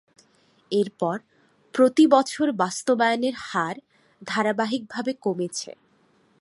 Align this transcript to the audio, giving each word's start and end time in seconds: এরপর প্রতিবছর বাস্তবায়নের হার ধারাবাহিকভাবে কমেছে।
এরপর 0.71 1.15
প্রতিবছর 1.73 2.47
বাস্তবায়নের 2.53 3.35
হার 3.41 3.75
ধারাবাহিকভাবে 4.21 5.11
কমেছে। 5.21 5.71